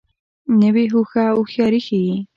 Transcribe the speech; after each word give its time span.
نوې 0.61 0.85
هوښه 0.93 1.23
هوښیاري 1.35 1.79
ښیي 1.87 2.15